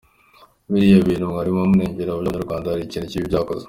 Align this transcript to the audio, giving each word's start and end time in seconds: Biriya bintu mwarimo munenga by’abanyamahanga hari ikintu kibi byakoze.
Biriya 0.71 1.05
bintu 1.07 1.23
mwarimo 1.31 1.59
munenga 1.69 1.99
by’abanyamahanga 2.03 2.71
hari 2.71 2.83
ikintu 2.85 3.07
kibi 3.11 3.29
byakoze. 3.29 3.59